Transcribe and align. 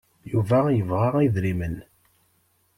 Yuba 0.31 0.59
yebɣa 0.71 1.09
idrimen. 1.25 1.75